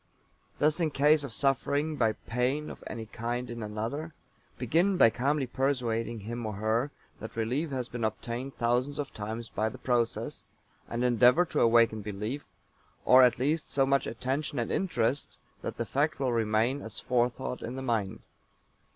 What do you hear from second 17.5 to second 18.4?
in the mind.